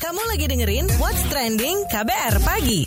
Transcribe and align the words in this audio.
Kamu 0.00 0.22
lagi 0.30 0.46
dengerin 0.46 0.86
What's 1.02 1.26
Trending 1.26 1.82
KBR 1.90 2.34
Pagi. 2.46 2.86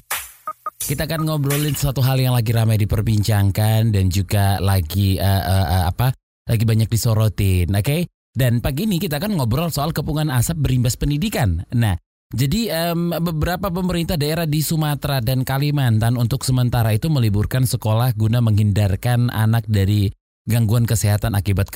Kita 0.84 1.08
akan 1.08 1.28
ngobrolin 1.28 1.76
suatu 1.76 2.04
hal 2.04 2.20
yang 2.20 2.36
lagi 2.36 2.52
ramai 2.52 2.76
diperbincangkan 2.80 3.92
dan 3.92 4.06
juga 4.12 4.60
lagi 4.60 5.16
uh, 5.20 5.44
uh, 5.44 5.66
uh, 5.68 5.84
apa? 5.92 6.12
Lagi 6.48 6.64
banyak 6.68 6.92
disorotin, 6.92 7.72
oke? 7.72 7.84
Okay? 7.84 8.02
Dan 8.34 8.60
pagi 8.60 8.88
ini 8.88 9.00
kita 9.00 9.20
akan 9.20 9.40
ngobrol 9.40 9.72
soal 9.72 9.96
kepungan 9.96 10.28
asap 10.32 10.64
berimbas 10.64 11.00
pendidikan. 11.00 11.64
Nah, 11.72 11.96
jadi 12.34 12.92
um, 12.92 13.14
beberapa 13.14 13.70
pemerintah 13.70 14.18
daerah 14.18 14.50
di 14.50 14.60
Sumatera 14.60 15.22
dan 15.22 15.46
Kalimantan 15.46 16.18
untuk 16.18 16.44
sementara 16.44 16.92
itu 16.96 17.08
meliburkan 17.12 17.68
sekolah 17.68 18.16
guna 18.18 18.42
menghindarkan 18.42 19.30
anak 19.30 19.70
dari 19.70 20.10
gangguan 20.44 20.84
kesehatan 20.84 21.36
akibat 21.38 21.72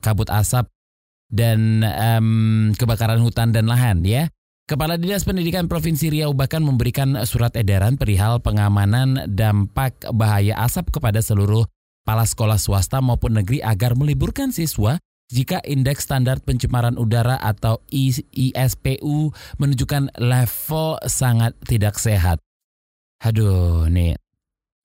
kabut 0.00 0.28
asap 0.28 0.68
dan 1.28 1.84
um, 1.84 2.28
kebakaran 2.76 3.20
hutan 3.20 3.52
dan 3.52 3.68
lahan 3.68 4.04
ya. 4.04 4.28
Kepala 4.68 5.00
Dinas 5.00 5.24
Pendidikan 5.24 5.64
Provinsi 5.64 6.12
Riau 6.12 6.36
bahkan 6.36 6.60
memberikan 6.60 7.16
surat 7.24 7.56
edaran 7.56 7.96
perihal 7.96 8.44
pengamanan 8.44 9.24
dampak 9.24 10.04
bahaya 10.12 10.60
asap 10.60 11.00
kepada 11.00 11.24
seluruh 11.24 11.64
kepala 12.04 12.24
sekolah 12.28 12.60
swasta 12.60 13.00
maupun 13.00 13.40
negeri 13.40 13.64
agar 13.64 13.96
meliburkan 13.96 14.52
siswa 14.52 15.00
jika 15.28 15.60
indeks 15.64 16.08
standar 16.08 16.40
pencemaran 16.40 16.96
udara 16.96 17.36
atau 17.36 17.84
ISPU 17.92 19.32
menunjukkan 19.60 20.16
level 20.16 21.00
sangat 21.04 21.52
tidak 21.68 22.00
sehat. 22.00 22.40
Aduh, 23.20 23.88
nih. 23.92 24.16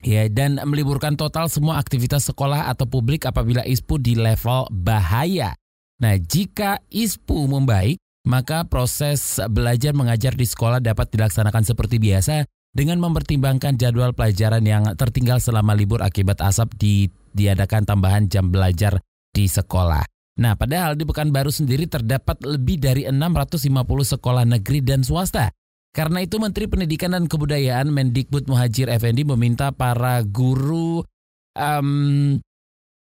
Ya, 0.04 0.28
dan 0.28 0.60
meliburkan 0.68 1.16
total 1.16 1.48
semua 1.48 1.80
aktivitas 1.80 2.28
sekolah 2.28 2.68
atau 2.68 2.84
publik 2.84 3.24
apabila 3.24 3.64
ISPU 3.64 4.04
di 4.04 4.20
level 4.20 4.68
bahaya. 4.68 5.56
Nah, 6.02 6.18
jika 6.18 6.82
ISPU 6.90 7.46
membaik, 7.46 8.00
maka 8.24 8.64
proses 8.66 9.38
belajar 9.52 9.92
mengajar 9.92 10.34
di 10.34 10.48
sekolah 10.48 10.80
dapat 10.80 11.12
dilaksanakan 11.12 11.64
seperti 11.68 12.00
biasa 12.00 12.48
dengan 12.74 12.98
mempertimbangkan 13.04 13.78
jadwal 13.78 14.16
pelajaran 14.16 14.64
yang 14.66 14.84
tertinggal 14.98 15.38
selama 15.38 15.78
libur 15.78 16.02
akibat 16.02 16.42
asap 16.42 16.74
di, 16.80 16.94
diadakan 17.36 17.86
tambahan 17.86 18.26
jam 18.32 18.50
belajar 18.50 18.98
di 19.30 19.46
sekolah. 19.46 20.02
Nah, 20.34 20.58
padahal 20.58 20.98
di 20.98 21.06
Pekanbaru 21.06 21.54
sendiri 21.54 21.86
terdapat 21.86 22.42
lebih 22.42 22.82
dari 22.82 23.06
650 23.06 24.18
sekolah 24.18 24.44
negeri 24.50 24.82
dan 24.82 25.06
swasta. 25.06 25.54
Karena 25.94 26.26
itu 26.26 26.42
Menteri 26.42 26.66
Pendidikan 26.66 27.14
dan 27.14 27.30
Kebudayaan 27.30 27.94
Mendikbud 27.94 28.50
Muhajir 28.50 28.90
Effendi 28.90 29.22
meminta 29.22 29.70
para 29.70 30.26
guru 30.26 31.06
um, 31.54 32.42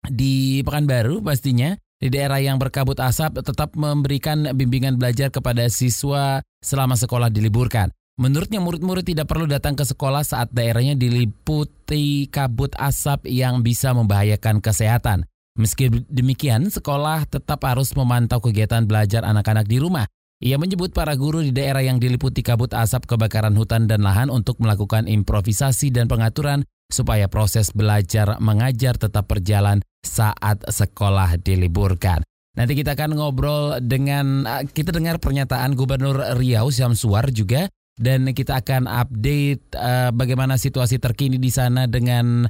di 0.07 0.63
Pekanbaru 0.63 1.19
pastinya 1.19 1.75
di 1.97 2.13
daerah 2.13 2.41
yang 2.41 2.61
berkabut 2.61 3.01
asap 3.01 3.41
tetap 3.41 3.73
memberikan 3.73 4.45
bimbingan 4.53 5.01
belajar 5.01 5.33
kepada 5.33 5.65
siswa 5.73 6.45
selama 6.61 6.97
sekolah 6.97 7.33
diliburkan. 7.33 7.89
Menurutnya 8.17 8.65
murid-murid 8.65 9.05
tidak 9.05 9.29
perlu 9.29 9.45
datang 9.45 9.77
ke 9.77 9.85
sekolah 9.85 10.25
saat 10.25 10.49
daerahnya 10.49 10.97
diliputi 10.97 12.25
kabut 12.33 12.73
asap 12.81 13.29
yang 13.29 13.61
bisa 13.61 13.93
membahayakan 13.93 14.65
kesehatan. 14.65 15.29
Meski 15.57 15.89
demikian, 16.09 16.69
sekolah 16.69 17.29
tetap 17.29 17.65
harus 17.65 17.93
memantau 17.93 18.41
kegiatan 18.41 18.85
belajar 18.89 19.25
anak-anak 19.25 19.69
di 19.69 19.81
rumah. 19.81 20.09
Ia 20.41 20.61
menyebut 20.61 20.93
para 20.93 21.17
guru 21.17 21.41
di 21.41 21.53
daerah 21.53 21.81
yang 21.81 21.97
diliputi 21.97 22.45
kabut 22.45 22.77
asap 22.77 23.09
kebakaran 23.09 23.57
hutan 23.57 23.89
dan 23.89 24.05
lahan 24.05 24.29
untuk 24.29 24.61
melakukan 24.61 25.09
improvisasi 25.09 25.89
dan 25.89 26.13
pengaturan 26.13 26.61
supaya 26.93 27.25
proses 27.29 27.73
belajar 27.73 28.37
mengajar 28.37 29.01
tetap 29.01 29.29
berjalan 29.33 29.81
saat 30.07 30.63
sekolah 30.63 31.43
diliburkan. 31.43 32.23
Nanti 32.57 32.73
kita 32.73 32.97
akan 32.97 33.19
ngobrol 33.19 33.83
dengan 33.85 34.47
eh, 34.49 34.65
kita 34.65 34.95
dengar 34.95 35.21
pernyataan 35.21 35.77
Gubernur 35.77 36.39
Riau 36.39 36.73
Syamsuar 36.73 37.29
juga 37.29 37.69
dan 37.97 38.29
kita 38.29 38.61
akan 38.61 38.85
update 38.89 39.73
uh, 39.73 40.13
bagaimana 40.13 40.61
situasi 40.61 41.01
terkini 41.01 41.41
di 41.41 41.49
sana 41.49 41.89
dengan 41.89 42.45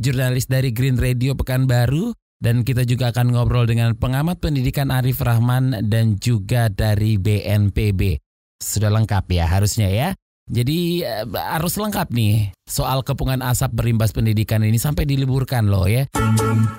jurnalis 0.00 0.48
dari 0.48 0.72
Green 0.72 0.96
Radio 0.96 1.36
Pekanbaru 1.36 2.16
dan 2.40 2.64
kita 2.64 2.84
juga 2.84 3.12
akan 3.12 3.32
ngobrol 3.32 3.64
dengan 3.68 3.96
pengamat 3.96 4.40
pendidikan 4.40 4.92
Arif 4.92 5.20
Rahman 5.20 5.88
dan 5.88 6.20
juga 6.20 6.68
dari 6.68 7.16
BNPB. 7.16 8.20
Sudah 8.60 8.92
lengkap 8.92 9.24
ya 9.32 9.44
harusnya 9.48 9.88
ya. 9.88 10.08
Jadi 10.46 11.02
eh, 11.02 11.26
harus 11.26 11.74
lengkap 11.74 12.14
nih 12.14 12.54
soal 12.62 13.02
kepungan 13.02 13.42
asap 13.42 13.82
berimbas 13.82 14.14
pendidikan 14.14 14.62
ini 14.62 14.78
sampai 14.78 15.02
diliburkan 15.02 15.66
loh 15.66 15.90
ya. 15.90 16.06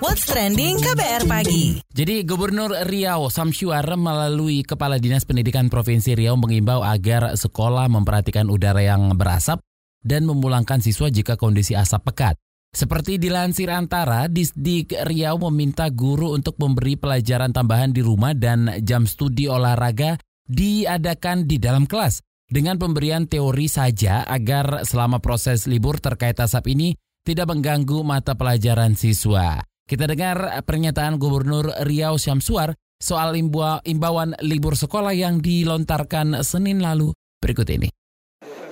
What's 0.00 0.24
trending 0.24 0.80
KBR 0.80 1.28
pagi. 1.28 1.76
Jadi 1.92 2.24
Gubernur 2.24 2.72
Riau 2.88 3.28
Samsyuar 3.28 3.84
melalui 4.00 4.64
Kepala 4.64 4.96
Dinas 4.96 5.28
Pendidikan 5.28 5.68
Provinsi 5.68 6.16
Riau 6.16 6.40
mengimbau 6.40 6.80
agar 6.80 7.36
sekolah 7.36 7.92
memperhatikan 7.92 8.48
udara 8.48 8.80
yang 8.80 9.12
berasap 9.20 9.60
dan 10.00 10.24
memulangkan 10.24 10.80
siswa 10.80 11.12
jika 11.12 11.36
kondisi 11.36 11.76
asap 11.76 12.08
pekat. 12.08 12.40
Seperti 12.72 13.20
dilansir 13.20 13.68
antara, 13.68 14.32
Disdik 14.32 14.96
Riau 14.96 15.36
meminta 15.52 15.92
guru 15.92 16.32
untuk 16.32 16.56
memberi 16.56 16.96
pelajaran 16.96 17.52
tambahan 17.52 17.92
di 17.92 18.00
rumah 18.00 18.32
dan 18.32 18.80
jam 18.80 19.04
studi 19.04 19.44
olahraga 19.44 20.16
diadakan 20.48 21.44
di 21.44 21.60
dalam 21.60 21.84
kelas 21.84 22.27
dengan 22.48 22.80
pemberian 22.80 23.28
teori 23.28 23.68
saja 23.68 24.24
agar 24.24 24.88
selama 24.88 25.20
proses 25.20 25.68
libur 25.68 26.00
terkait 26.00 26.34
asap 26.40 26.72
ini 26.72 26.88
tidak 27.20 27.52
mengganggu 27.52 28.00
mata 28.00 28.32
pelajaran 28.32 28.96
siswa. 28.96 29.60
Kita 29.84 30.08
dengar 30.08 30.64
pernyataan 30.64 31.20
Gubernur 31.20 31.72
Riau 31.84 32.16
Syamsuar 32.16 32.72
soal 32.96 33.36
imbauan 33.84 34.32
libur 34.40 34.76
sekolah 34.76 35.12
yang 35.12 35.44
dilontarkan 35.44 36.40
Senin 36.40 36.80
lalu. 36.80 37.12
Berikut 37.40 37.68
ini. 37.68 37.88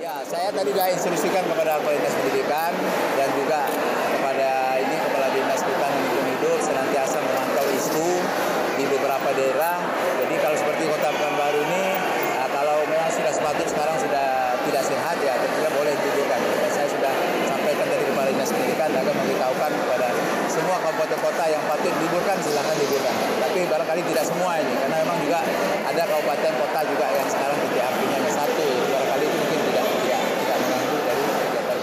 Ya, 0.00 0.24
saya 0.24 0.48
tadi 0.52 0.72
sudah 0.72 0.88
instruksikan 0.92 1.44
kepada 1.44 1.76
Kepala 1.80 1.96
Dinas 2.00 2.14
Pendidikan 2.16 2.72
dan 3.16 3.28
juga 3.36 3.60
kepada 4.12 4.50
ini 4.80 4.96
Kepala 5.04 5.28
Dinas 5.36 5.60
Hutan 5.62 5.92
dan 5.92 6.24
Hidup 6.32 6.58
senantiasa 6.64 7.16
memantau 7.20 7.66
isu 7.76 8.08
di 8.80 8.84
beberapa 8.88 9.28
daerah. 9.36 9.76
Jadi 10.24 10.34
kalau 10.40 10.56
seperti 10.56 10.82
Kota 10.88 11.08
Pekanbaru 11.12 11.60
ini 11.60 11.86
sudah 13.16 13.32
sepatutnya 13.32 13.68
sekarang 13.74 13.96
sudah 13.98 14.28
tidak 14.70 14.82
sehat 14.86 15.16
ya 15.24 15.34
tentunya 15.40 15.70
boleh 15.74 15.92
diliburkan. 15.98 16.40
Dan 16.46 16.70
saya 16.70 16.88
sudah 16.92 17.12
sampaikan 17.48 17.86
dari 17.88 18.04
Kepala 18.06 18.28
Dinas 18.30 18.50
Pendidikan 18.52 18.90
agar 18.92 19.14
memberitahukan 19.16 19.70
kepada 19.72 20.08
semua 20.46 20.76
kabupaten 20.84 21.18
kota 21.24 21.44
yang 21.48 21.62
patut 21.66 21.94
silahkan 22.56 22.76
liburkan. 22.80 23.14
Tapi 23.36 23.60
barangkali 23.68 24.02
tidak 24.08 24.24
semua 24.24 24.52
ini 24.56 24.72
karena 24.80 24.96
memang 25.04 25.18
juga 25.20 25.38
ada 25.84 26.02
kabupaten 26.08 26.52
kota 26.56 26.80
juga 26.88 27.06
yang 27.12 27.28
sekarang 27.28 27.58
titik 27.60 27.82
apinya 27.84 28.30
satu. 28.32 28.66
Barangkali 28.88 29.24
itu 29.28 29.36
mungkin 29.36 29.60
tidak 29.60 29.84
tidak 29.84 30.20
tidak 30.40 30.56
mengganggu 30.64 30.96
dari 31.04 31.22
kegiatan 31.28 31.78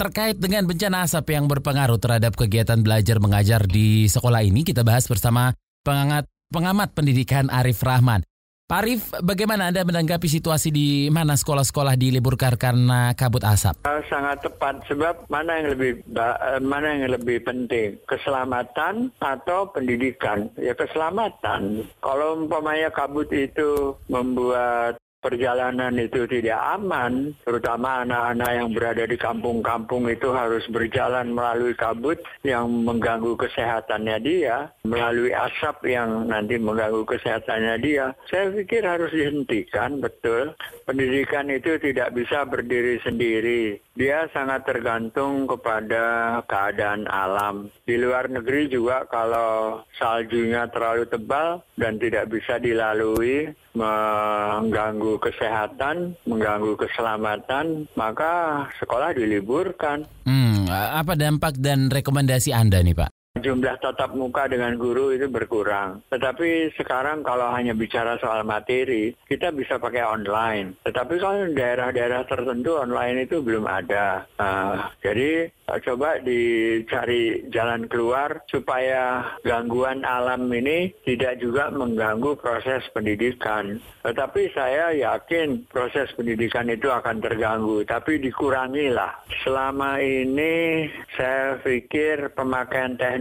Terkait 0.00 0.36
dengan 0.40 0.62
bencana 0.64 0.96
asap 1.04 1.26
yang 1.36 1.44
berpengaruh 1.44 1.98
terhadap 2.00 2.32
kegiatan 2.40 2.78
belajar 2.80 3.16
mengajar 3.20 3.60
di 3.68 4.08
sekolah 4.08 4.40
ini, 4.40 4.64
kita 4.64 4.80
bahas 4.80 5.04
bersama 5.04 5.52
pengamat, 5.84 6.24
pengamat 6.48 6.88
pendidikan 6.96 7.52
Arif 7.52 7.84
Rahman. 7.84 8.24
Pak 8.70 8.86
Arif, 8.86 9.10
bagaimana 9.26 9.66
Anda 9.66 9.82
menanggapi 9.82 10.30
situasi 10.30 10.70
di 10.70 11.10
mana 11.10 11.34
sekolah-sekolah 11.34 11.98
diliburkan 11.98 12.54
karena 12.54 13.10
kabut 13.18 13.42
asap? 13.42 13.82
Uh, 13.82 13.98
sangat 14.06 14.46
tepat, 14.46 14.78
sebab 14.86 15.26
mana 15.26 15.58
yang 15.58 15.74
lebih 15.74 16.06
uh, 16.14 16.62
mana 16.62 16.94
yang 16.94 17.10
lebih 17.18 17.42
penting, 17.42 17.98
keselamatan 18.06 19.10
atau 19.18 19.66
pendidikan? 19.74 20.54
Ya 20.54 20.78
keselamatan. 20.78 21.82
Kalau 21.98 22.46
umpamanya 22.46 22.94
kabut 22.94 23.26
itu 23.34 23.98
membuat 24.06 25.02
perjalanan 25.20 25.92
itu 26.00 26.24
tidak 26.24 26.58
aman, 26.80 27.36
terutama 27.44 28.02
anak-anak 28.02 28.50
yang 28.56 28.68
berada 28.72 29.04
di 29.04 29.16
kampung-kampung 29.20 30.08
itu 30.08 30.32
harus 30.32 30.64
berjalan 30.72 31.30
melalui 31.30 31.76
kabut 31.76 32.18
yang 32.40 32.66
mengganggu 32.84 33.36
kesehatannya 33.36 34.16
dia, 34.24 34.72
melalui 34.84 35.30
asap 35.36 35.92
yang 35.92 36.26
nanti 36.26 36.56
mengganggu 36.56 37.04
kesehatannya 37.04 37.76
dia. 37.84 38.16
Saya 38.32 38.48
pikir 38.50 38.82
harus 38.82 39.12
dihentikan, 39.12 40.00
betul. 40.00 40.56
Pendidikan 40.88 41.46
itu 41.52 41.76
tidak 41.78 42.16
bisa 42.16 42.42
berdiri 42.48 42.98
sendiri. 43.04 43.78
Dia 43.94 44.26
sangat 44.32 44.64
tergantung 44.64 45.44
kepada 45.44 46.40
keadaan 46.48 47.04
alam. 47.04 47.68
Di 47.84 48.00
luar 48.00 48.32
negeri 48.32 48.72
juga 48.72 49.04
kalau 49.06 49.84
saljunya 50.00 50.66
terlalu 50.72 51.04
tebal 51.04 51.60
dan 51.76 52.00
tidak 52.00 52.32
bisa 52.32 52.56
dilalui, 52.56 53.52
mengganggu 53.74 55.20
kesehatan, 55.22 56.18
mengganggu 56.26 56.74
keselamatan, 56.74 57.86
maka 57.94 58.66
sekolah 58.82 59.14
diliburkan. 59.14 60.06
Hmm, 60.26 60.66
apa 60.70 61.14
dampak 61.14 61.58
dan 61.58 61.86
rekomendasi 61.90 62.50
Anda 62.50 62.82
nih 62.82 62.96
Pak? 62.98 63.19
Jumlah 63.38 63.78
tatap 63.78 64.18
muka 64.18 64.50
dengan 64.50 64.74
guru 64.74 65.14
itu 65.14 65.30
berkurang. 65.30 66.02
Tetapi 66.10 66.74
sekarang 66.74 67.22
kalau 67.22 67.54
hanya 67.54 67.78
bicara 67.78 68.18
soal 68.18 68.42
materi, 68.42 69.14
kita 69.30 69.54
bisa 69.54 69.78
pakai 69.78 70.02
online. 70.02 70.74
Tetapi 70.82 71.14
kalau 71.22 71.46
daerah-daerah 71.54 72.26
tertentu 72.26 72.82
online 72.82 73.30
itu 73.30 73.38
belum 73.38 73.70
ada. 73.70 74.26
Nah, 74.34 74.90
jadi 74.98 75.46
coba 75.70 76.18
dicari 76.18 77.46
jalan 77.54 77.86
keluar 77.86 78.42
supaya 78.50 79.22
gangguan 79.46 80.02
alam 80.02 80.50
ini 80.50 80.90
tidak 81.06 81.38
juga 81.38 81.70
mengganggu 81.70 82.34
proses 82.34 82.82
pendidikan. 82.90 83.78
Tetapi 84.02 84.50
saya 84.50 84.90
yakin 84.90 85.70
proses 85.70 86.10
pendidikan 86.18 86.66
itu 86.66 86.90
akan 86.90 87.22
terganggu, 87.22 87.86
tapi 87.86 88.18
dikurangilah. 88.18 89.22
Selama 89.46 90.02
ini 90.02 90.88
saya 91.14 91.62
pikir 91.62 92.34
pemakaian 92.34 92.98
teknologi 92.98 93.19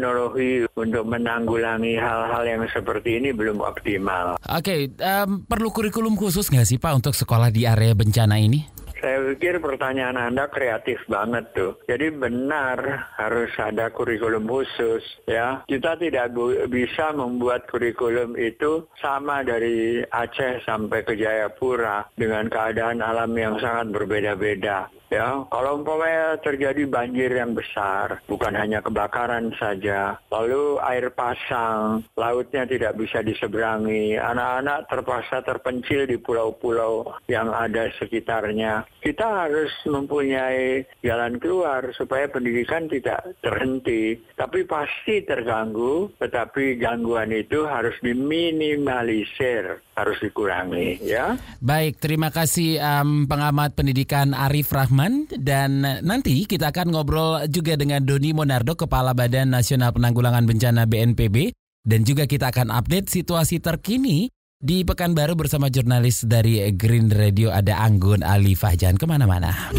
untuk 0.74 1.04
menanggulangi 1.06 2.00
hal-hal 2.00 2.44
yang 2.48 2.64
seperti 2.72 3.20
ini 3.20 3.36
belum 3.36 3.60
optimal. 3.60 4.40
Oke, 4.42 4.92
um, 5.00 5.44
perlu 5.44 5.70
kurikulum 5.70 6.16
khusus 6.16 6.48
nggak 6.48 6.68
sih 6.68 6.80
Pak 6.80 7.04
untuk 7.04 7.14
sekolah 7.16 7.52
di 7.52 7.68
area 7.68 7.92
bencana 7.92 8.40
ini? 8.40 8.80
Saya 9.00 9.32
pikir 9.32 9.64
pertanyaan 9.64 10.20
Anda 10.20 10.52
kreatif 10.52 11.00
banget 11.08 11.56
tuh. 11.56 11.80
Jadi 11.88 12.12
benar 12.12 13.08
harus 13.16 13.48
ada 13.56 13.88
kurikulum 13.96 14.44
khusus 14.44 15.04
ya. 15.24 15.64
Kita 15.64 15.96
tidak 15.96 16.36
bisa 16.68 17.16
membuat 17.16 17.64
kurikulum 17.72 18.36
itu 18.36 18.92
sama 19.00 19.48
dari 19.48 20.04
Aceh 20.04 20.68
sampai 20.68 21.08
ke 21.08 21.16
Jayapura 21.16 22.12
dengan 22.20 22.52
keadaan 22.52 23.00
alam 23.00 23.32
yang 23.40 23.56
sangat 23.64 23.96
berbeda-beda. 23.96 24.92
Ya, 25.10 25.42
kalau 25.50 25.82
umpamanya 25.82 26.38
terjadi 26.38 26.86
banjir 26.86 27.34
yang 27.34 27.58
besar, 27.58 28.22
bukan 28.30 28.54
hanya 28.54 28.78
kebakaran 28.86 29.50
saja, 29.58 30.22
lalu 30.30 30.78
air 30.86 31.10
pasang, 31.10 32.06
lautnya 32.14 32.70
tidak 32.70 32.94
bisa 32.94 33.26
diseberangi, 33.26 34.22
anak-anak 34.22 34.86
terpaksa 34.86 35.42
terpencil 35.42 36.06
di 36.06 36.22
pulau-pulau 36.22 37.10
yang 37.26 37.50
ada 37.50 37.90
sekitarnya. 37.98 38.86
Kita 39.02 39.50
harus 39.50 39.74
mempunyai 39.90 40.86
jalan 41.02 41.42
keluar 41.42 41.90
supaya 41.98 42.30
pendidikan 42.30 42.86
tidak 42.86 43.34
terhenti, 43.42 44.14
tapi 44.38 44.62
pasti 44.70 45.26
terganggu, 45.26 46.14
tetapi 46.22 46.78
gangguan 46.78 47.34
itu 47.34 47.66
harus 47.66 47.98
diminimalisir, 48.06 49.82
harus 50.04 50.20
dikurangi, 50.22 51.02
ya. 51.02 51.36
Baik, 51.60 52.00
terima 52.00 52.30
kasih 52.30 52.80
um, 52.80 53.26
pengamat 53.26 53.76
pendidikan 53.76 54.32
Arif 54.36 54.72
Rahman 54.72 54.90
Rahman 54.90 55.30
dan 55.38 55.86
nanti 56.02 56.44
kita 56.44 56.74
akan 56.74 56.92
ngobrol 56.92 57.46
juga 57.48 57.78
dengan 57.78 58.02
Doni 58.04 58.34
Monardo 58.34 58.74
Kepala 58.74 59.14
Badan 59.14 59.54
Nasional 59.54 59.94
Penanggulangan 59.94 60.44
Bencana 60.50 60.90
BNPB 60.90 61.54
dan 61.86 62.02
juga 62.04 62.26
kita 62.26 62.52
akan 62.52 62.74
update 62.74 63.08
situasi 63.08 63.62
terkini 63.62 64.28
di 64.60 64.84
Pekanbaru 64.84 65.40
bersama 65.40 65.72
jurnalis 65.72 66.28
dari 66.28 66.68
Green 66.76 67.08
Radio 67.14 67.54
ada 67.54 67.80
Anggun 67.80 68.26
Ali 68.26 68.60
Fahjan 68.60 69.00
ke 69.00 69.06
mana-mana. 69.08 69.72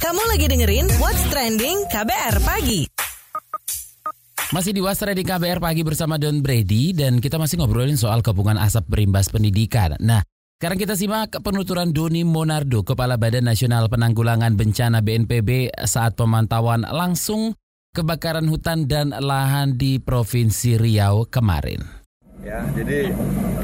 Kamu 0.00 0.22
lagi 0.32 0.46
dengerin 0.48 0.88
What's 0.96 1.26
Trending 1.28 1.88
KBR 1.92 2.36
Pagi. 2.46 2.91
Masih 4.52 4.76
di 4.76 4.84
What's 4.84 5.00
Trending 5.00 5.24
KBR 5.24 5.64
Pagi 5.64 5.80
bersama 5.80 6.20
Don 6.20 6.44
Brady 6.44 6.92
dan 6.92 7.24
kita 7.24 7.40
masih 7.40 7.56
ngobrolin 7.56 7.96
soal 7.96 8.20
kepungan 8.20 8.60
asap 8.60 8.84
berimbas 8.84 9.32
pendidikan. 9.32 9.96
Nah, 9.96 10.20
sekarang 10.60 10.76
kita 10.76 10.92
simak 10.92 11.40
penuturan 11.40 11.88
Doni 11.88 12.20
Monardo, 12.20 12.84
Kepala 12.84 13.16
Badan 13.16 13.48
Nasional 13.48 13.88
Penanggulangan 13.88 14.52
Bencana 14.52 15.00
BNPB 15.00 15.72
saat 15.88 16.20
pemantauan 16.20 16.84
langsung 16.84 17.56
kebakaran 17.96 18.44
hutan 18.44 18.84
dan 18.84 19.16
lahan 19.16 19.80
di 19.80 19.96
Provinsi 19.96 20.76
Riau 20.76 21.24
kemarin. 21.32 21.80
Ya, 22.44 22.60
jadi 22.76 23.08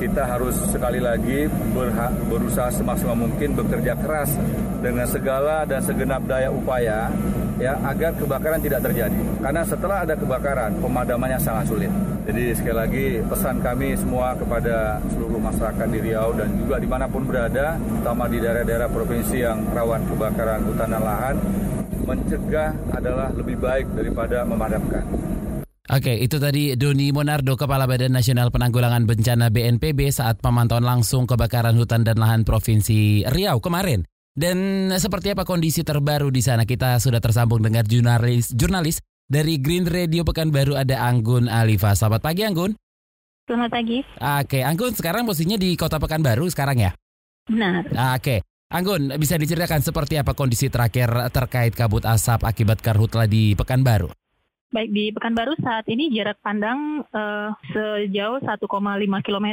kita 0.01 0.25
harus 0.25 0.57
sekali 0.73 1.05
lagi 1.05 1.53
berha 1.77 2.09
berusaha 2.33 2.73
semaksimal 2.73 3.29
mungkin 3.29 3.53
bekerja 3.53 3.93
keras 3.93 4.33
dengan 4.81 5.05
segala 5.05 5.69
dan 5.69 5.85
segenap 5.85 6.25
daya 6.25 6.49
upaya 6.49 7.13
ya 7.59 7.75
agar 7.85 8.15
kebakaran 8.15 8.63
tidak 8.63 8.81
terjadi. 8.87 9.21
Karena 9.43 9.63
setelah 9.67 10.07
ada 10.07 10.15
kebakaran, 10.15 10.79
pemadamannya 10.79 11.39
sangat 11.43 11.71
sulit. 11.71 11.93
Jadi 12.25 12.55
sekali 12.55 12.77
lagi 12.77 13.07
pesan 13.27 13.59
kami 13.61 13.99
semua 13.99 14.37
kepada 14.39 15.03
seluruh 15.11 15.41
masyarakat 15.43 15.87
di 15.91 15.99
Riau 16.09 16.31
dan 16.37 16.49
juga 16.57 16.77
di 16.79 16.89
mana 16.89 17.07
pun 17.11 17.27
berada, 17.27 17.77
terutama 17.77 18.25
di 18.31 18.39
daerah-daerah 18.39 18.89
provinsi 18.89 19.37
yang 19.43 19.59
rawan 19.75 20.03
kebakaran 20.07 20.61
hutan 20.65 20.89
dan 20.93 21.03
lahan, 21.03 21.37
mencegah 22.09 22.71
adalah 22.95 23.29
lebih 23.37 23.57
baik 23.61 23.87
daripada 23.93 24.45
memadamkan. 24.47 25.05
Oke, 25.89 26.21
itu 26.21 26.37
tadi 26.37 26.77
Doni 26.77 27.09
Monardo, 27.17 27.57
Kepala 27.57 27.89
Badan 27.89 28.13
Nasional 28.13 28.53
Penanggulangan 28.53 29.09
Bencana 29.09 29.49
BNPB 29.49 30.13
saat 30.13 30.37
pemantauan 30.37 30.85
langsung 30.85 31.25
kebakaran 31.25 31.73
hutan 31.81 32.05
dan 32.05 32.21
lahan 32.21 32.45
Provinsi 32.45 33.25
Riau 33.25 33.57
kemarin. 33.65 34.05
Dan 34.39 34.87
seperti 34.95 35.35
apa 35.35 35.43
kondisi 35.43 35.83
terbaru 35.83 36.31
di 36.31 36.39
sana? 36.39 36.63
Kita 36.63 37.03
sudah 37.03 37.19
tersambung 37.19 37.59
dengan 37.59 37.83
jurnalis 37.83 38.55
jurnalis 38.55 39.03
dari 39.27 39.59
Green 39.59 39.83
Radio 39.83 40.23
Pekanbaru 40.23 40.79
ada 40.79 41.11
Anggun 41.11 41.51
Alifa. 41.51 41.91
Selamat 41.99 42.23
pagi 42.23 42.47
Anggun. 42.47 42.71
Selamat 43.51 43.75
pagi. 43.75 43.99
Oke, 44.07 44.63
Anggun 44.63 44.95
sekarang 44.95 45.27
posisinya 45.27 45.59
di 45.59 45.75
Kota 45.75 45.99
Pekanbaru 45.99 46.47
sekarang 46.55 46.79
ya? 46.79 46.95
Benar. 47.51 47.91
Oke. 48.15 48.47
Anggun, 48.71 49.11
bisa 49.19 49.35
diceritakan 49.35 49.83
seperti 49.83 50.23
apa 50.23 50.39
kondisi 50.39 50.71
terakhir 50.71 51.11
terkait 51.35 51.75
kabut 51.75 52.07
asap 52.07 52.47
akibat 52.47 52.79
karhutla 52.79 53.27
di 53.27 53.59
Pekanbaru? 53.59 54.07
Baik 54.71 54.91
di 54.95 55.11
Pekanbaru 55.11 55.59
saat 55.59 55.91
ini 55.91 56.15
jarak 56.15 56.39
pandang 56.47 57.03
uh, 57.11 57.51
sejauh 57.75 58.39
1,5 58.39 58.55
km 59.27 59.49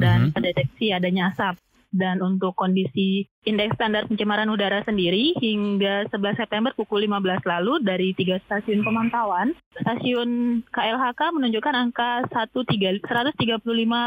dan 0.00 0.16
mm 0.16 0.24
-hmm. 0.24 0.32
terdeteksi 0.32 0.96
adanya 0.96 1.28
asap 1.28 1.60
dan 1.90 2.22
untuk 2.22 2.54
kondisi 2.54 3.26
indeks 3.42 3.74
standar 3.74 4.06
pencemaran 4.06 4.52
udara 4.52 4.84
sendiri 4.86 5.34
hingga 5.40 6.06
11 6.12 6.38
September 6.38 6.70
pukul 6.76 7.08
15 7.08 7.42
lalu 7.42 7.80
dari 7.82 8.12
tiga 8.14 8.38
stasiun 8.46 8.84
pemantauan, 8.84 9.56
stasiun 9.80 10.62
KLHK 10.70 11.20
menunjukkan 11.34 11.74
angka 11.74 12.28
135 12.30 13.64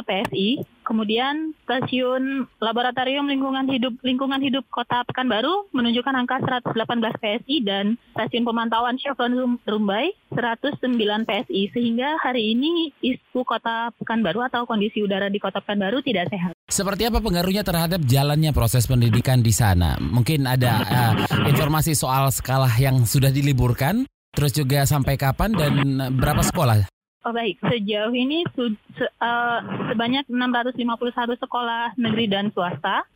PSI, 0.07 0.49
kemudian 0.85 1.57
stasiun 1.65 2.45
laboratorium 2.61 3.25
lingkungan 3.25 3.65
hidup 3.67 3.97
lingkungan 4.05 4.39
hidup 4.39 4.63
Kota 4.69 5.01
Pekanbaru 5.09 5.71
menunjukkan 5.73 6.13
angka 6.13 6.39
118 6.45 6.77
PSI 7.19 7.55
dan 7.65 7.97
stasiun 8.13 8.45
pemantauan 8.45 9.01
Chevron 9.01 9.59
Rumbai 9.65 10.13
109 10.31 10.93
PSI 11.25 11.61
sehingga 11.73 12.21
hari 12.21 12.53
ini 12.53 12.93
isu 13.01 13.41
Kota 13.41 13.89
Pekanbaru 13.97 14.45
atau 14.45 14.69
kondisi 14.69 15.01
udara 15.01 15.27
di 15.27 15.41
Kota 15.41 15.57
Pekanbaru 15.57 16.05
tidak 16.05 16.29
sehat. 16.29 16.52
Seperti 16.71 17.05
apa 17.05 17.19
pengaruhnya 17.19 17.61
terhadap 17.61 18.01
jalannya 18.07 18.55
proses 18.55 18.87
pendidikan 18.87 19.43
di 19.43 19.51
sana? 19.51 19.99
Mungkin 19.99 20.47
ada 20.47 20.79
uh, 20.81 21.13
informasi 21.45 21.91
soal 21.91 22.31
skala 22.31 22.71
yang 22.79 23.03
sudah 23.03 23.29
diliburkan, 23.29 24.07
terus 24.31 24.55
juga 24.55 24.87
sampai 24.87 25.19
kapan 25.19 25.51
dan 25.51 25.73
berapa 26.15 26.39
sekolah? 26.39 26.87
Oh 27.23 27.31
baik, 27.31 27.59
sejauh 27.63 28.11
ini 28.11 28.43
se 28.55 28.67
uh, 28.99 29.59
sebanyak 29.91 30.27
651 30.27 31.39
sekolah 31.39 31.95
negeri 31.95 32.27
dan 32.27 32.51
swasta 32.51 33.07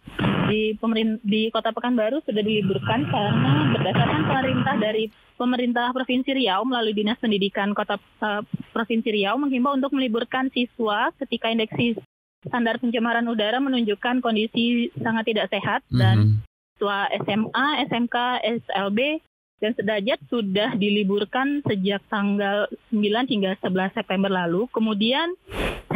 di 0.47 0.75
di 1.27 1.51
Kota 1.51 1.75
Pekanbaru 1.75 2.23
sudah 2.23 2.39
diliburkan 2.39 3.03
karena 3.11 3.67
berdasarkan 3.75 4.21
perintah 4.31 4.75
dari 4.79 5.11
pemerintah 5.35 5.91
Provinsi 5.91 6.31
Riau 6.39 6.63
melalui 6.63 6.95
Dinas 6.95 7.19
Pendidikan 7.19 7.75
Kota 7.75 7.99
uh, 8.23 8.41
Provinsi 8.71 9.11
Riau 9.11 9.35
menghimbau 9.35 9.75
untuk 9.75 9.91
meliburkan 9.91 10.47
siswa 10.55 11.11
ketika 11.19 11.51
indeks 11.51 11.75
standar 12.45 12.77
pencemaran 12.77 13.25
udara 13.25 13.57
menunjukkan 13.57 14.21
kondisi 14.21 14.93
sangat 15.01 15.33
tidak 15.33 15.49
sehat 15.49 15.81
mm 15.87 15.89
-hmm. 15.89 15.99
dan 15.99 16.17
siswa 16.77 17.09
SMA, 17.25 17.67
SMK, 17.89 18.15
SLB 18.61 18.99
dan 19.57 19.73
sederajat 19.73 20.21
sudah 20.29 20.77
diliburkan 20.77 21.65
sejak 21.65 22.05
tanggal 22.13 22.69
9 22.93 23.01
hingga 23.25 23.57
11 23.57 23.97
September 23.97 24.29
lalu. 24.29 24.69
Kemudian 24.69 25.33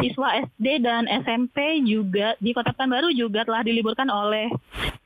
siswa 0.02 0.42
SD 0.42 0.82
dan 0.82 1.06
SMP 1.06 1.78
juga 1.86 2.34
di 2.42 2.50
Kota 2.50 2.74
Pekanbaru 2.74 3.14
juga 3.14 3.46
telah 3.46 3.62
diliburkan 3.62 4.10
oleh 4.10 4.50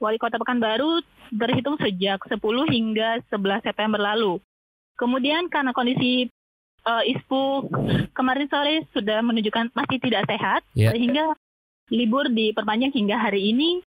Wali 0.01 0.17
Kota 0.17 0.41
Pekanbaru 0.41 1.05
berhitung 1.37 1.77
sejak 1.77 2.25
10 2.25 2.41
hingga 2.73 3.21
11 3.29 3.61
September 3.69 4.01
lalu. 4.01 4.41
Kemudian 4.97 5.53
karena 5.53 5.77
kondisi 5.77 6.33
uh, 6.87 7.03
ISPU 7.03 7.67
kemarin 8.15 8.47
sore 8.47 8.87
sudah 8.95 9.21
menunjukkan 9.21 9.75
masih 9.75 9.99
tidak 9.99 10.25
sehat 10.31 10.63
yeah. 10.79 10.95
sehingga 10.95 11.35
libur 11.91 12.31
diperpanjang 12.31 12.95
hingga 12.95 13.19
hari 13.19 13.51
ini 13.53 13.83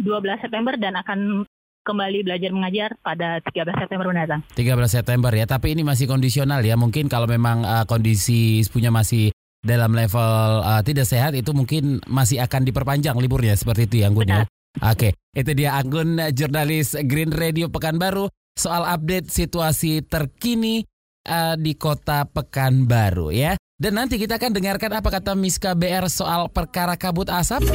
12 0.00 0.44
September 0.44 0.76
dan 0.76 0.96
akan 0.96 1.44
kembali 1.82 2.22
belajar 2.22 2.50
mengajar 2.54 2.90
pada 3.02 3.42
13 3.42 3.74
September 3.74 4.06
mendatang. 4.08 4.40
13 4.54 4.70
September 4.86 5.32
ya, 5.34 5.44
tapi 5.50 5.74
ini 5.74 5.82
masih 5.82 6.06
kondisional 6.06 6.62
ya. 6.62 6.78
Mungkin 6.78 7.10
kalau 7.10 7.26
memang 7.26 7.66
uh, 7.66 7.84
kondisi 7.84 8.62
ISPU-nya 8.62 8.94
masih 8.94 9.34
dalam 9.62 9.94
level 9.94 10.62
uh, 10.62 10.82
tidak 10.82 11.06
sehat 11.06 11.34
itu 11.38 11.50
mungkin 11.54 12.02
masih 12.06 12.42
akan 12.42 12.66
diperpanjang 12.66 13.14
liburnya 13.18 13.54
seperti 13.54 13.90
itu 13.90 13.96
ya 14.02 14.06
Anggun 14.10 14.28
ya. 14.30 14.42
Oke, 14.80 15.12
itu 15.36 15.52
dia 15.52 15.76
Anggun 15.76 16.18
jurnalis 16.32 16.96
Green 17.04 17.30
Radio 17.30 17.68
Pekanbaru 17.68 18.26
soal 18.56 18.88
update 18.88 19.28
situasi 19.28 20.02
terkini 20.06 20.86
uh, 21.26 21.54
di 21.58 21.74
kota 21.78 22.26
Pekanbaru 22.26 23.30
ya. 23.34 23.54
Dan 23.82 23.98
nanti 23.98 24.14
kita 24.14 24.38
akan 24.38 24.54
dengarkan 24.54 24.94
apa 24.94 25.10
kata 25.10 25.34
Miss 25.34 25.58
KBR 25.58 26.06
soal 26.06 26.46
perkara 26.54 26.94
kabut 26.94 27.26
asap. 27.26 27.66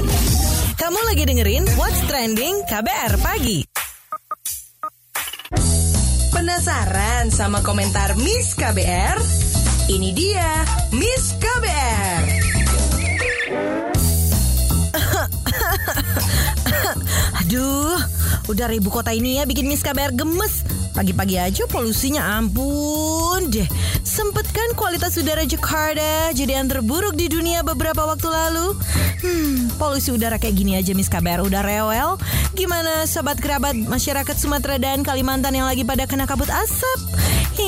Kamu 0.80 1.00
lagi 1.04 1.28
dengerin 1.28 1.68
What's 1.76 2.00
Trending 2.08 2.64
KBR 2.64 3.20
Pagi. 3.20 3.68
Penasaran 6.32 7.28
sama 7.28 7.60
komentar 7.60 8.16
Miss 8.24 8.56
KBR? 8.56 9.20
Ini 9.92 10.10
dia 10.16 10.64
Miss 10.96 11.36
KBR. 11.36 12.24
Aduh, 17.44 18.00
udah 18.48 18.68
ribu 18.72 18.88
kota 18.88 19.12
ini 19.12 19.42
ya 19.42 19.44
bikin 19.44 19.68
Miss 19.68 19.84
KBR 19.84 20.16
gemes. 20.16 20.77
Pagi-pagi 20.98 21.38
aja 21.38 21.70
polusinya 21.70 22.42
ampun 22.42 23.54
deh. 23.54 23.70
Sempet 24.02 24.50
kan 24.50 24.74
kualitas 24.74 25.14
udara 25.22 25.46
Jakarta 25.46 26.34
jadi 26.34 26.58
yang 26.58 26.66
terburuk 26.66 27.14
di 27.14 27.30
dunia 27.30 27.62
beberapa 27.62 28.02
waktu 28.02 28.26
lalu? 28.26 28.74
Hmm, 29.22 29.70
polusi 29.78 30.10
udara 30.10 30.42
kayak 30.42 30.58
gini 30.58 30.74
aja 30.74 30.98
Miss 30.98 31.06
KBR 31.06 31.46
udah 31.46 31.62
rewel. 31.62 32.18
Gimana 32.58 33.06
sobat 33.06 33.38
kerabat 33.38 33.78
masyarakat 33.78 34.34
Sumatera 34.42 34.82
dan 34.82 35.06
Kalimantan 35.06 35.54
yang 35.54 35.70
lagi 35.70 35.86
pada 35.86 36.10
kena 36.10 36.26
kabut 36.26 36.50
asap? 36.50 37.00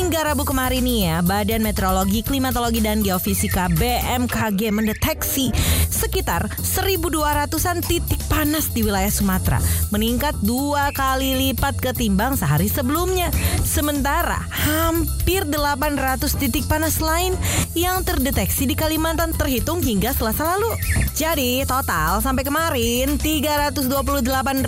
Hingga 0.09 0.33
Rabu 0.33 0.41
kemarin 0.41 0.89
nih 0.89 0.99
ya, 1.05 1.17
Badan 1.21 1.61
Meteorologi, 1.61 2.25
Klimatologi 2.25 2.81
dan 2.81 3.05
Geofisika 3.05 3.69
BMKG 3.69 4.73
mendeteksi 4.73 5.53
sekitar 5.85 6.49
1.200-an 6.65 7.85
titik 7.85 8.17
panas 8.25 8.73
di 8.73 8.81
wilayah 8.81 9.13
Sumatera, 9.13 9.61
meningkat 9.93 10.33
dua 10.41 10.89
kali 10.97 11.37
lipat 11.37 11.77
ketimbang 11.77 12.33
sehari 12.33 12.65
sebelumnya. 12.65 13.29
Sementara 13.61 14.41
hampir 14.49 15.45
800 15.45 16.25
titik 16.41 16.65
panas 16.65 16.97
lain 17.05 17.37
yang 17.77 18.01
terdeteksi 18.01 18.65
di 18.65 18.73
Kalimantan 18.73 19.37
terhitung 19.37 19.77
hingga 19.77 20.09
Selasa 20.17 20.57
lalu. 20.57 20.73
Jadi 21.13 21.61
total 21.69 22.17
sampai 22.17 22.41
kemarin 22.41 23.21
328 23.21 23.85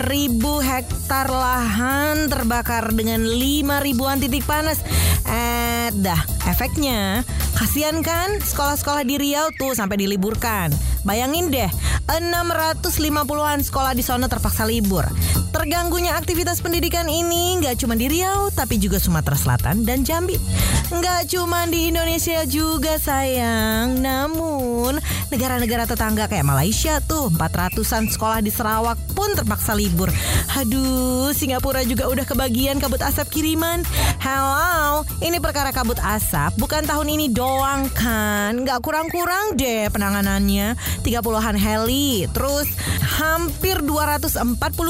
ribu 0.06 0.62
hektar 0.62 1.26
lahan 1.26 2.30
terbakar 2.30 2.94
dengan 2.94 3.26
5 3.26 3.82
ribuan 3.82 4.22
titik 4.22 4.46
panas. 4.46 4.78
Eh, 5.32 5.88
dah 6.04 6.20
efeknya 6.44 7.24
kasihan 7.56 8.04
kan 8.04 8.36
sekolah-sekolah 8.36 9.00
di 9.08 9.16
Riau 9.16 9.48
tuh 9.56 9.72
sampai 9.72 9.96
diliburkan. 10.04 10.68
Bayangin 11.08 11.48
deh, 11.48 11.70
650-an 12.06 13.64
sekolah 13.64 13.96
di 13.96 14.04
sana 14.04 14.28
terpaksa 14.28 14.68
libur. 14.68 15.08
Terganggunya 15.52 16.16
aktivitas 16.16 16.60
pendidikan 16.64 17.08
ini 17.08 17.60
nggak 17.60 17.80
cuma 17.80 17.96
di 17.96 18.08
Riau, 18.12 18.52
tapi 18.52 18.76
juga 18.76 19.00
Sumatera 19.00 19.36
Selatan 19.36 19.88
dan 19.88 20.04
Jambi. 20.04 20.36
Nggak 20.92 21.32
cuma 21.32 21.64
di 21.68 21.92
Indonesia 21.92 22.44
juga 22.44 22.96
sayang, 23.00 24.00
namun 24.00 24.71
negara-negara 25.30 25.86
tetangga 25.86 26.26
kayak 26.26 26.48
Malaysia 26.48 26.98
tuh 27.04 27.30
400-an 27.30 28.10
sekolah 28.10 28.40
di 28.42 28.50
Sarawak 28.50 28.98
pun 29.14 29.30
terpaksa 29.38 29.76
libur. 29.76 30.10
Aduh, 30.58 31.30
Singapura 31.30 31.86
juga 31.86 32.10
udah 32.10 32.26
kebagian 32.26 32.82
kabut 32.82 33.00
asap 33.00 33.28
kiriman. 33.38 33.86
Hello, 34.18 35.06
ini 35.22 35.38
perkara 35.38 35.70
kabut 35.70 35.98
asap 36.02 36.58
bukan 36.58 36.82
tahun 36.86 37.08
ini 37.14 37.30
doang 37.30 37.86
kan? 37.94 38.58
Nggak 38.62 38.82
kurang-kurang 38.82 39.54
deh 39.54 39.86
penanganannya. 39.92 40.74
30-an 41.02 41.56
heli, 41.58 42.26
terus 42.30 42.70
hampir 43.18 43.82
240 43.82 44.38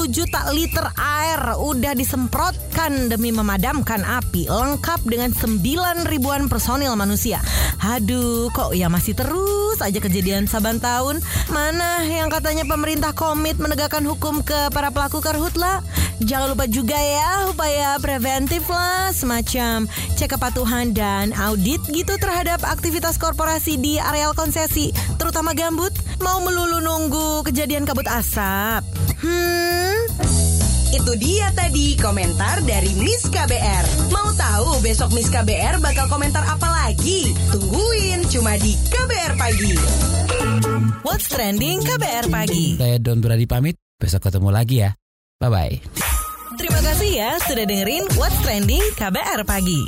juta 0.09 0.47
liter 0.53 0.85
air 0.95 1.41
udah 1.59 1.93
disemprotkan 1.97 3.11
demi 3.11 3.33
memadamkan 3.33 4.05
api 4.05 4.47
lengkap 4.47 5.01
dengan 5.03 5.33
9 5.35 6.07
ribuan 6.07 6.47
personil 6.47 6.93
manusia. 6.95 7.41
Aduh, 7.83 8.47
kok 8.55 8.71
ya 8.77 8.87
masih 8.87 9.11
terus 9.11 9.82
aja 9.83 9.99
kejadian 9.99 10.47
saban 10.47 10.79
tahun? 10.79 11.19
Mana 11.51 12.07
yang 12.07 12.31
katanya 12.31 12.63
pemerintah 12.63 13.11
komit 13.11 13.59
menegakkan 13.59 14.01
hukum 14.07 14.39
ke 14.41 14.71
para 14.71 14.89
pelaku 14.89 15.19
karhutla? 15.19 15.83
Jangan 16.23 16.55
lupa 16.55 16.65
juga 16.71 16.95
ya 16.95 17.51
upaya 17.51 17.99
preventif 17.99 18.63
lah 18.71 19.11
semacam 19.11 19.91
cek 20.15 20.39
kepatuhan 20.39 20.95
dan 20.95 21.35
audit 21.35 21.83
gitu 21.91 22.15
terhadap 22.15 22.63
aktivitas 22.63 23.19
korporasi 23.19 23.75
di 23.75 23.99
areal 23.99 24.31
konsesi, 24.31 24.95
terutama 25.19 25.51
gambut. 25.51 25.91
Mau 26.23 26.39
melulu 26.39 26.79
nunggu 26.79 27.43
kejadian 27.43 27.83
kabut 27.83 28.07
asap? 28.07 28.87
Hmm, 29.19 29.99
Itu 30.93 31.17
dia 31.17 31.49
tadi 31.57 31.97
komentar 31.97 32.61
dari 32.69 32.93
Miss 33.01 33.25
KBR. 33.25 34.13
Mau 34.13 34.29
tahu 34.37 34.77
besok 34.85 35.09
Miss 35.17 35.25
KBR 35.25 35.81
bakal 35.81 36.05
komentar 36.05 36.45
apa 36.45 36.69
lagi? 36.69 37.33
Tungguin 37.49 38.21
cuma 38.29 38.53
di 38.61 38.77
KBR 38.93 39.33
Pagi. 39.33 39.73
What's 41.01 41.33
Trending 41.33 41.81
KBR 41.81 42.29
Pagi. 42.29 42.77
Saya 42.77 43.01
Don 43.01 43.25
Brady 43.25 43.49
pamit. 43.49 43.73
Besok 43.97 44.29
ketemu 44.29 44.53
lagi 44.53 44.85
ya. 44.85 44.93
Bye 45.41 45.49
bye. 45.49 45.75
Terima 46.61 46.77
kasih 46.85 47.09
ya 47.09 47.41
sudah 47.41 47.65
dengerin 47.65 48.05
What's 48.13 48.37
Trending 48.45 48.85
KBR 48.93 49.49
Pagi. 49.49 49.81